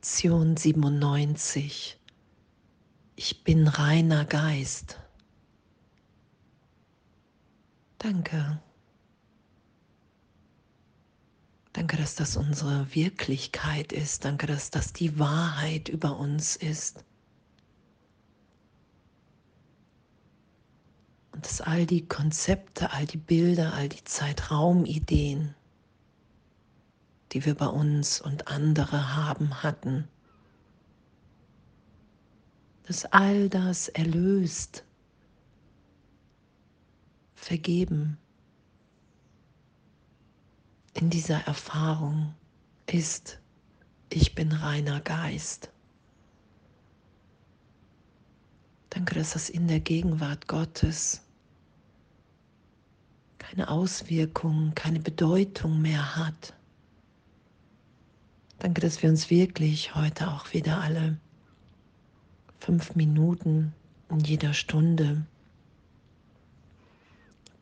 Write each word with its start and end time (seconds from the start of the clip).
Lektion 0.00 0.56
97. 0.56 1.98
Ich 3.16 3.44
bin 3.44 3.68
reiner 3.68 4.24
Geist. 4.24 4.98
Danke. 7.98 8.62
Danke, 11.74 11.98
dass 11.98 12.14
das 12.14 12.38
unsere 12.38 12.94
Wirklichkeit 12.94 13.92
ist. 13.92 14.24
Danke, 14.24 14.46
dass 14.46 14.70
das 14.70 14.94
die 14.94 15.18
Wahrheit 15.18 15.90
über 15.90 16.16
uns 16.16 16.56
ist. 16.56 17.04
Und 21.32 21.44
dass 21.44 21.60
all 21.60 21.84
die 21.84 22.08
Konzepte, 22.08 22.90
all 22.92 23.04
die 23.04 23.18
Bilder, 23.18 23.74
all 23.74 23.90
die 23.90 24.04
Zeitraumideen, 24.04 25.54
die 27.32 27.44
wir 27.44 27.54
bei 27.54 27.66
uns 27.66 28.20
und 28.20 28.48
andere 28.48 29.16
haben 29.16 29.62
hatten, 29.62 30.08
dass 32.84 33.04
all 33.06 33.48
das 33.48 33.88
erlöst, 33.88 34.84
vergeben 37.34 38.18
in 40.94 41.08
dieser 41.08 41.46
Erfahrung 41.46 42.34
ist, 42.86 43.38
ich 44.10 44.34
bin 44.34 44.52
reiner 44.52 45.00
Geist. 45.00 45.70
Danke, 48.90 49.14
dass 49.14 49.32
das 49.34 49.48
in 49.48 49.68
der 49.68 49.80
Gegenwart 49.80 50.48
Gottes 50.48 51.22
keine 53.38 53.68
Auswirkungen, 53.68 54.74
keine 54.74 55.00
Bedeutung 55.00 55.80
mehr 55.80 56.16
hat. 56.16 56.54
Danke, 58.60 58.82
dass 58.82 59.02
wir 59.02 59.08
uns 59.08 59.30
wirklich 59.30 59.94
heute 59.94 60.28
auch 60.28 60.52
wieder 60.52 60.82
alle 60.82 61.16
fünf 62.58 62.94
Minuten 62.94 63.72
in 64.10 64.20
jeder 64.20 64.52
Stunde 64.52 65.24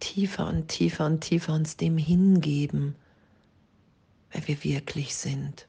tiefer 0.00 0.48
und 0.48 0.66
tiefer 0.66 1.06
und 1.06 1.20
tiefer 1.20 1.54
uns 1.54 1.76
dem 1.76 1.98
hingeben, 1.98 2.96
wer 4.32 4.48
wir 4.48 4.64
wirklich 4.64 5.14
sind. 5.14 5.68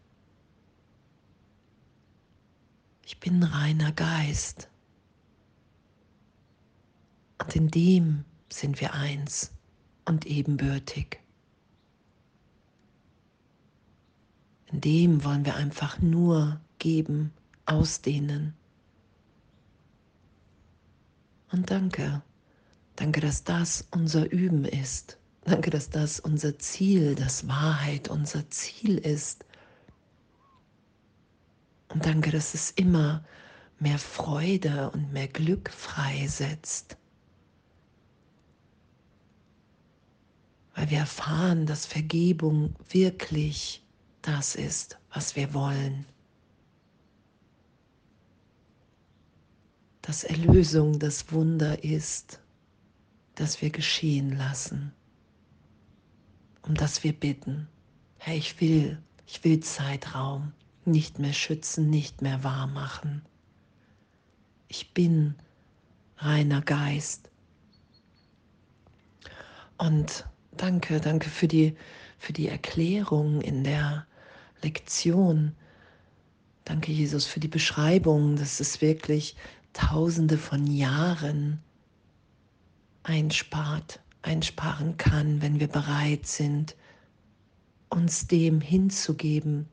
Ich 3.06 3.20
bin 3.20 3.44
reiner 3.44 3.92
Geist. 3.92 4.68
Und 7.38 7.56
in 7.56 7.68
dem 7.70 8.26
sind 8.52 8.82
wir 8.82 8.96
eins 8.96 9.52
und 10.06 10.26
ebenbürtig. 10.26 11.20
In 14.72 14.82
dem 14.82 15.24
wollen 15.24 15.46
wir 15.46 15.56
einfach 15.56 16.00
nur 16.00 16.60
geben, 16.78 17.34
ausdehnen. 17.66 18.54
Und 21.52 21.72
danke, 21.72 22.22
danke, 22.96 23.22
dass 23.22 23.44
das 23.44 23.88
unser 23.92 24.32
Üben 24.32 24.66
ist. 24.66 25.18
Danke, 25.46 25.72
dass 25.72 25.90
das 25.90 26.20
unser 26.20 26.60
Ziel, 26.60 27.16
dass 27.16 27.48
Wahrheit 27.48 28.10
unser 28.10 28.48
Ziel 28.50 29.00
ist. 29.00 29.46
Und 31.88 32.06
danke, 32.06 32.30
dass 32.30 32.54
es 32.54 32.70
immer 32.72 33.24
mehr 33.80 33.98
Freude 33.98 34.92
und 34.92 35.12
mehr 35.12 35.28
Glück 35.28 35.72
freisetzt. 35.72 36.98
Weil 40.76 40.92
wir 40.92 41.00
erfahren, 41.00 41.66
dass 41.66 41.88
Vergebung 41.88 42.76
wirklich 42.90 43.84
das 44.22 44.56
ist, 44.56 44.98
was 45.14 45.36
wir 45.36 45.54
wollen. 45.54 46.06
Dass 50.02 50.24
Erlösung 50.24 51.00
das 51.00 51.32
Wunder 51.32 51.84
ist, 51.84 52.40
das 53.36 53.62
wir 53.62 53.70
geschehen 53.70 54.38
lassen, 54.38 54.92
um 56.64 56.76
das 56.76 57.04
wir 57.04 57.14
bitten. 57.14 57.68
Herr, 58.18 58.36
ich 58.36 58.60
will, 58.60 59.02
ich 59.26 59.44
will 59.44 59.60
Zeitraum 59.62 60.54
nicht 60.86 61.20
mehr 61.20 61.34
schützen, 61.34 61.90
nicht 61.90 62.22
mehr 62.22 62.44
wahr 62.44 62.68
machen. 62.68 63.22
Ich 64.68 64.94
bin 64.94 65.36
reiner 66.18 66.62
Geist. 66.62 67.30
Und 69.78 70.28
danke, 70.52 71.00
danke 71.00 71.30
für 71.30 71.48
die, 71.48 71.76
für 72.18 72.34
die 72.34 72.48
Erklärung 72.48 73.42
in 73.42 73.64
der 73.64 74.06
Lektion. 74.62 75.56
Danke, 76.66 76.92
Jesus, 76.92 77.26
für 77.26 77.40
die 77.40 77.48
Beschreibung, 77.48 78.36
dass 78.36 78.60
es 78.60 78.82
wirklich 78.82 79.36
Tausende 79.74 80.38
von 80.38 80.68
Jahren 80.68 81.62
einspart, 83.04 84.00
einsparen 84.22 84.98
kann, 84.98 85.42
wenn 85.42 85.60
wir 85.60 85.68
bereit 85.68 86.26
sind, 86.26 86.76
uns 87.90 88.28
dem 88.28 88.62
hinzugeben, 88.62 89.68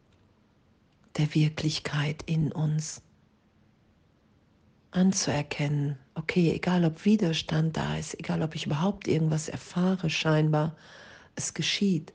der 1.17 1.35
Wirklichkeit 1.35 2.23
in 2.27 2.53
uns 2.53 3.03
anzuerkennen. 4.97 5.99
Okay, 6.15 6.53
egal 6.53 6.85
ob 6.85 7.05
Widerstand 7.05 7.77
da 7.77 7.97
ist, 7.97 8.19
egal 8.19 8.43
ob 8.43 8.55
ich 8.55 8.67
überhaupt 8.67 9.09
irgendwas 9.09 9.49
erfahre, 9.49 10.11
scheinbar, 10.11 10.75
es 11.35 11.55
geschieht. 11.55 12.13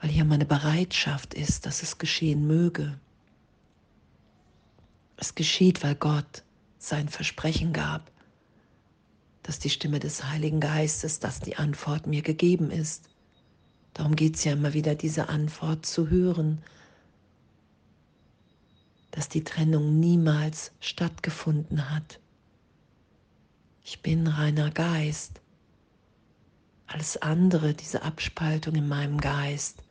weil 0.00 0.10
hier 0.10 0.24
meine 0.24 0.46
Bereitschaft 0.46 1.34
ist, 1.34 1.66
dass 1.66 1.82
es 1.82 1.98
geschehen 1.98 2.46
möge. 2.46 2.98
Es 5.16 5.34
geschieht, 5.34 5.82
weil 5.82 5.96
Gott 5.96 6.44
sein 6.78 7.08
Versprechen 7.08 7.72
gab, 7.72 8.10
dass 9.42 9.58
die 9.58 9.70
Stimme 9.70 9.98
des 9.98 10.24
Heiligen 10.24 10.60
Geistes, 10.60 11.18
dass 11.18 11.40
die 11.40 11.56
Antwort 11.56 12.06
mir 12.06 12.22
gegeben 12.22 12.70
ist. 12.70 13.08
Darum 13.94 14.14
geht 14.14 14.36
es 14.36 14.44
ja 14.44 14.52
immer 14.52 14.74
wieder, 14.74 14.94
diese 14.94 15.28
Antwort 15.28 15.84
zu 15.84 16.08
hören, 16.08 16.62
dass 19.18 19.28
die 19.28 19.42
Trennung 19.42 19.98
niemals 19.98 20.70
stattgefunden 20.78 21.90
hat. 21.90 22.20
Ich 23.82 24.00
bin 24.00 24.28
reiner 24.28 24.70
Geist. 24.70 25.40
Alles 26.86 27.16
andere, 27.16 27.74
diese 27.74 28.02
Abspaltung 28.02 28.76
in 28.76 28.86
meinem 28.86 29.20
Geist, 29.20 29.82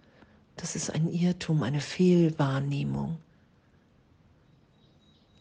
das 0.55 0.77
ist 0.77 0.91
ein 0.91 1.11
Irrtum, 1.11 1.63
eine 1.63 1.81
Fehlwahrnehmung, 1.81 3.17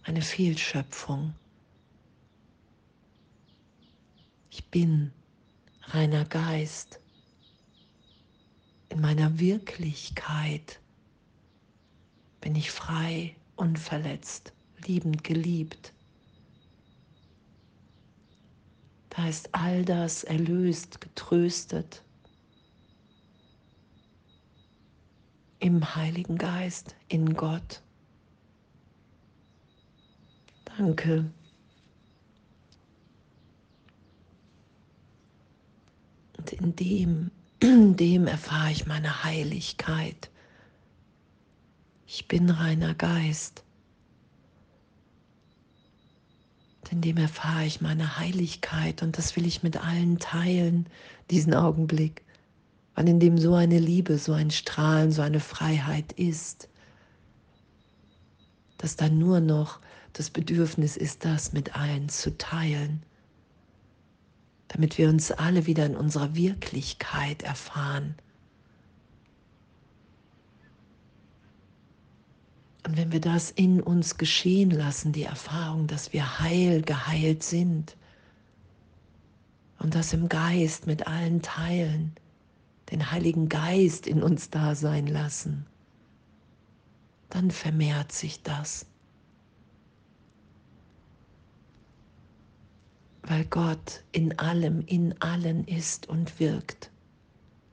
eine 0.03 0.23
Fehlschöpfung. 0.23 1.33
Ich 4.51 4.69
bin 4.69 5.13
reiner 5.83 6.25
Geist. 6.25 6.99
In 8.89 9.01
meiner 9.01 9.39
Wirklichkeit 9.39 10.81
bin 12.41 12.57
ich 12.57 12.73
frei, 12.73 13.37
unverletzt, 13.57 14.53
liebend 14.87 15.25
geliebt. 15.25 15.93
Da 19.11 19.29
ist 19.29 19.55
all 19.55 19.85
das 19.85 20.25
erlöst, 20.25 21.01
getröstet. 21.01 22.03
im 25.59 25.97
Heiligen 25.97 26.39
Geist, 26.39 26.95
in 27.09 27.35
Gott. 27.35 27.83
Danke. 30.65 31.31
Und 36.39 36.53
in 36.53 36.77
dem, 36.77 37.31
in 37.61 37.97
dem 37.97 38.27
erfahre 38.27 38.71
ich 38.71 38.87
meine 38.87 39.25
Heiligkeit. 39.25 40.31
Ich 42.07 42.29
bin 42.29 42.51
reiner 42.51 42.95
Geist. 42.95 43.63
in 46.93 47.01
dem 47.01 47.17
erfahre 47.17 47.67
ich 47.67 47.81
meine 47.81 48.17
Heiligkeit 48.17 49.03
und 49.03 49.19
das 49.19 49.35
will 49.35 49.45
ich 49.45 49.65
mit 49.65 49.77
allen 49.77 50.19
teilen, 50.19 50.87
diesen 51.31 51.53
Augenblick 51.53 52.23
weil 52.97 53.09
in 53.09 53.21
dem 53.21 53.39
so 53.39 53.55
eine 53.55 53.79
Liebe, 53.79 54.17
so 54.19 54.33
ein 54.33 54.51
Strahlen, 54.51 55.13
so 55.13 55.21
eine 55.21 55.39
Freiheit 55.39 56.13
ist, 56.13 56.69
dass 58.79 58.97
da 58.97 59.09
nur 59.09 59.41
noch 59.41 59.81
das 60.15 60.31
Bedürfnis 60.31 60.97
ist, 60.97 61.25
das 61.27 61.53
mit 61.53 61.77
allen 61.77 62.09
zu 62.09 62.37
teilen, 62.39 63.03
damit 64.69 64.97
wir 64.97 65.11
uns 65.11 65.31
alle 65.31 65.67
wieder 65.67 65.85
in 65.85 65.95
unserer 65.95 66.35
Wirklichkeit 66.35 67.43
erfahren. 67.43 68.17
Und 72.87 72.97
wenn 72.97 73.11
wir 73.11 73.21
das 73.21 73.51
in 73.51 73.83
uns 73.83 74.17
geschehen 74.17 74.71
lassen, 74.71 75.13
die 75.13 75.25
Erfahrung, 75.25 75.89
dass 75.89 76.13
wir 76.13 76.39
heil, 76.39 76.83
geheilt 76.83 77.43
sind 77.43 77.97
und 79.81 79.97
das 79.97 80.13
im 80.13 80.29
Geist 80.29 80.87
mit 80.87 81.09
allen 81.09 81.43
teilen, 81.43 82.13
den 82.93 83.11
Heiligen 83.11 83.49
Geist 83.49 84.07
in 84.07 84.23
uns 84.23 84.51
da 84.51 84.77
sein 84.77 85.09
lassen, 85.09 85.67
dann 87.29 87.51
vermehrt 87.51 88.13
sich 88.13 88.45
das. 88.45 88.87
Weil 93.23 93.47
Gott 93.47 94.05
in 94.13 94.39
allem, 94.39 94.85
in 94.87 95.21
allen 95.21 95.65
ist 95.65 96.09
und 96.09 96.39
wirkt 96.39 96.93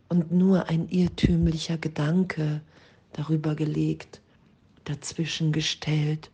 und 0.10 0.32
nur 0.32 0.70
ein 0.70 0.90
irrtümlicher 0.90 1.78
Gedanke 1.78 2.62
darüber 3.12 3.54
gelegt, 3.54 4.23
dazwischen 4.84 5.52
gestellt, 5.52 6.32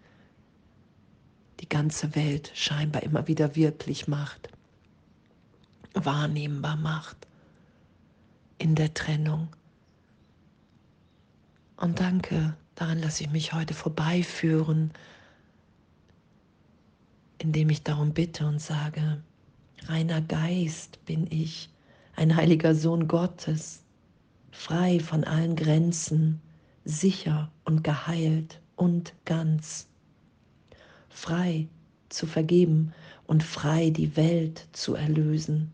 die 1.59 1.69
ganze 1.69 2.15
Welt 2.15 2.51
scheinbar 2.55 3.03
immer 3.03 3.27
wieder 3.27 3.55
wirklich 3.55 4.07
macht, 4.07 4.49
wahrnehmbar 5.93 6.77
macht 6.77 7.27
in 8.57 8.75
der 8.75 8.93
Trennung. 8.93 9.49
Und 11.77 11.99
danke, 11.99 12.55
daran 12.75 12.99
lasse 12.99 13.23
ich 13.23 13.29
mich 13.29 13.53
heute 13.53 13.73
vorbeiführen, 13.73 14.91
indem 17.37 17.69
ich 17.69 17.83
darum 17.83 18.13
bitte 18.13 18.45
und 18.45 18.59
sage, 18.59 19.23
reiner 19.85 20.21
Geist 20.21 21.03
bin 21.05 21.27
ich, 21.31 21.69
ein 22.15 22.35
heiliger 22.35 22.75
Sohn 22.75 23.07
Gottes, 23.07 23.81
frei 24.51 24.99
von 24.99 25.23
allen 25.23 25.55
Grenzen, 25.55 26.41
sicher 26.85 27.51
und 27.65 27.83
geheilt 27.83 28.61
und 28.75 29.13
ganz, 29.25 29.87
frei 31.09 31.67
zu 32.09 32.25
vergeben 32.25 32.93
und 33.27 33.43
frei 33.43 33.89
die 33.89 34.15
Welt 34.15 34.67
zu 34.71 34.95
erlösen. 34.95 35.73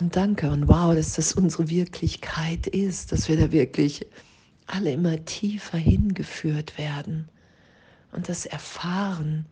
Und 0.00 0.16
danke 0.16 0.50
und 0.50 0.66
wow, 0.66 0.94
dass 0.94 1.14
das 1.14 1.34
unsere 1.34 1.68
Wirklichkeit 1.68 2.66
ist, 2.66 3.12
dass 3.12 3.28
wir 3.28 3.36
da 3.36 3.52
wirklich 3.52 4.06
alle 4.66 4.92
immer 4.92 5.24
tiefer 5.24 5.78
hingeführt 5.78 6.78
werden 6.78 7.28
und 8.10 8.28
das 8.28 8.46
erfahren. 8.46 9.46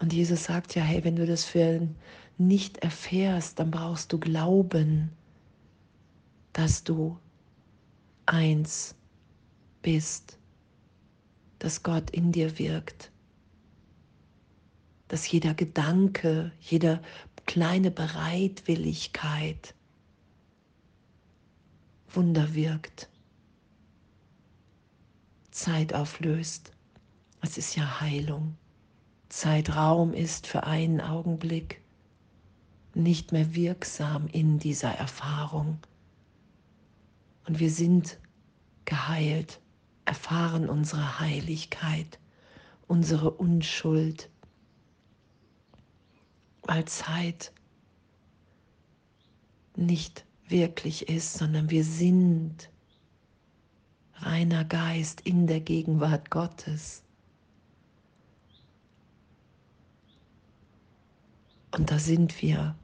Und 0.00 0.12
Jesus 0.12 0.44
sagt 0.44 0.74
ja, 0.74 0.82
hey, 0.82 1.04
wenn 1.04 1.16
du 1.16 1.26
das 1.26 1.44
für 1.44 1.86
nicht 2.38 2.78
erfährst, 2.78 3.58
dann 3.58 3.70
brauchst 3.70 4.12
du 4.12 4.18
Glauben, 4.18 5.10
dass 6.52 6.84
du 6.84 7.18
eins 8.26 8.94
bist, 9.82 10.38
dass 11.58 11.82
Gott 11.82 12.10
in 12.10 12.32
dir 12.32 12.58
wirkt, 12.58 13.10
dass 15.08 15.30
jeder 15.30 15.54
Gedanke, 15.54 16.52
jeder 16.60 17.00
kleine 17.46 17.90
Bereitwilligkeit 17.90 19.74
Wunder 22.08 22.54
wirkt, 22.54 23.10
Zeit 25.50 25.94
auflöst. 25.94 26.72
Es 27.42 27.58
ist 27.58 27.76
ja 27.76 28.00
Heilung. 28.00 28.56
Zeitraum 29.28 30.14
ist 30.14 30.46
für 30.46 30.64
einen 30.64 31.00
Augenblick 31.00 31.82
nicht 32.96 33.32
mehr 33.32 33.54
wirksam 33.54 34.26
in 34.28 34.58
dieser 34.58 34.90
Erfahrung. 34.90 35.78
Und 37.46 37.58
wir 37.58 37.70
sind 37.70 38.18
geheilt, 38.86 39.60
erfahren 40.04 40.68
unsere 40.68 41.20
Heiligkeit, 41.20 42.18
unsere 42.88 43.30
Unschuld, 43.30 44.30
weil 46.62 46.84
Zeit 46.86 47.52
nicht 49.76 50.24
wirklich 50.48 51.08
ist, 51.08 51.34
sondern 51.34 51.70
wir 51.70 51.84
sind 51.84 52.70
reiner 54.14 54.64
Geist 54.64 55.20
in 55.20 55.46
der 55.46 55.60
Gegenwart 55.60 56.30
Gottes. 56.30 57.02
Und 61.72 61.90
da 61.90 61.98
sind 61.98 62.40
wir 62.40 62.74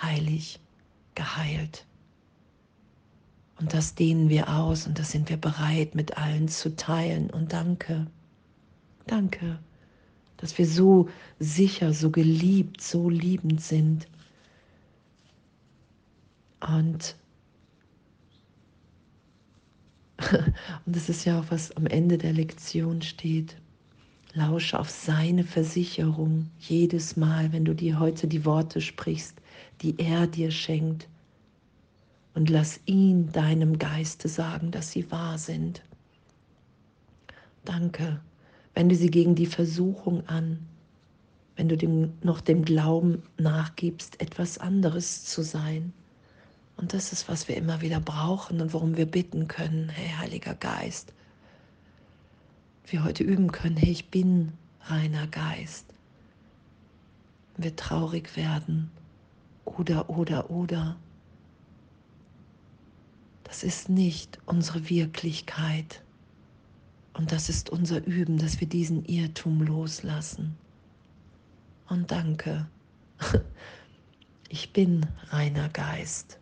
heilig, 0.00 0.60
geheilt. 1.14 1.86
Und 3.58 3.72
das 3.72 3.94
dehnen 3.94 4.28
wir 4.28 4.48
aus 4.50 4.86
und 4.86 4.98
das 4.98 5.12
sind 5.12 5.30
wir 5.30 5.38
bereit 5.38 5.94
mit 5.94 6.18
allen 6.18 6.48
zu 6.48 6.76
teilen. 6.76 7.30
Und 7.30 7.52
danke, 7.52 8.06
danke 9.06 9.58
dass 10.36 10.58
wir 10.58 10.66
so 10.66 11.08
sicher, 11.38 11.92
so 11.92 12.10
geliebt, 12.10 12.80
so 12.80 13.08
liebend 13.08 13.60
sind. 13.60 14.06
Und 16.60 17.16
und 20.86 20.96
das 20.96 21.10
ist 21.10 21.26
ja 21.26 21.38
auch, 21.38 21.44
was 21.50 21.72
am 21.76 21.86
Ende 21.86 22.16
der 22.16 22.32
Lektion 22.32 23.02
steht. 23.02 23.56
Lausche 24.36 24.78
auf 24.78 24.90
seine 24.90 25.42
Versicherung 25.42 26.50
jedes 26.60 27.16
Mal, 27.16 27.52
wenn 27.52 27.64
du 27.64 27.74
dir 27.74 27.98
heute 27.98 28.28
die 28.28 28.44
Worte 28.44 28.80
sprichst, 28.80 29.34
die 29.82 29.98
er 29.98 30.26
dir 30.26 30.50
schenkt. 30.50 31.08
Und 32.34 32.50
lass 32.50 32.78
ihn 32.86 33.32
deinem 33.32 33.78
Geiste 33.78 34.28
sagen, 34.28 34.70
dass 34.70 34.92
sie 34.92 35.10
wahr 35.10 35.38
sind. 35.38 35.82
Danke 37.64 38.20
Wende 38.76 38.94
sie 38.94 39.10
gegen 39.10 39.34
die 39.34 39.46
Versuchung 39.46 40.28
an, 40.28 40.58
wenn 41.56 41.66
du 41.66 41.78
dem, 41.78 42.12
noch 42.22 42.42
dem 42.42 42.62
Glauben 42.62 43.22
nachgibst, 43.38 44.20
etwas 44.20 44.58
anderes 44.58 45.24
zu 45.24 45.40
sein. 45.40 45.94
Und 46.76 46.92
das 46.92 47.10
ist, 47.10 47.26
was 47.26 47.48
wir 47.48 47.56
immer 47.56 47.80
wieder 47.80 48.00
brauchen 48.00 48.60
und 48.60 48.74
worum 48.74 48.98
wir 48.98 49.06
bitten 49.06 49.48
können, 49.48 49.88
hey 49.88 50.10
Heiliger 50.18 50.54
Geist. 50.54 51.14
Wir 52.88 53.02
heute 53.02 53.24
üben 53.24 53.50
können, 53.50 53.76
hey, 53.76 53.90
ich 53.90 54.10
bin 54.10 54.52
reiner 54.82 55.26
Geist. 55.26 55.86
Wir 57.56 57.74
traurig 57.74 58.36
werden 58.36 58.92
oder, 59.64 60.08
oder, 60.08 60.50
oder. 60.50 60.96
Das 63.42 63.64
ist 63.64 63.88
nicht 63.88 64.38
unsere 64.46 64.88
Wirklichkeit. 64.88 66.02
Und 67.14 67.32
das 67.32 67.48
ist 67.48 67.70
unser 67.70 68.04
Üben, 68.06 68.38
dass 68.38 68.60
wir 68.60 68.68
diesen 68.68 69.04
Irrtum 69.04 69.62
loslassen. 69.62 70.56
Und 71.88 72.10
danke, 72.12 72.66
ich 74.48 74.72
bin 74.72 75.06
reiner 75.30 75.68
Geist. 75.70 76.38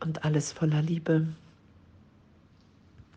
Und 0.00 0.24
alles 0.24 0.52
voller 0.52 0.82
Liebe. 0.82 1.26